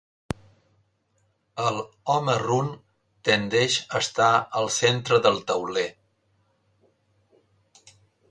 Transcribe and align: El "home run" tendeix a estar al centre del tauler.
El 1.63 1.75
"home 2.13 2.37
run" 2.43 2.71
tendeix 3.29 3.77
a 3.83 4.01
estar 4.05 4.31
al 4.61 4.69
centre 4.79 5.19
del 5.27 5.39
tauler. 5.51 5.87